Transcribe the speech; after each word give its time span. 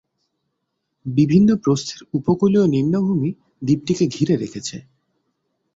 বিভিন্ন 1.05 1.49
প্রস্থের 1.63 1.99
উপকূলীয় 2.13 2.65
নিম্নভূমি 2.67 3.29
দ্বীপটিকে 3.65 4.05
ঘিরে 4.07 4.35
রেখেছে। 4.35 4.77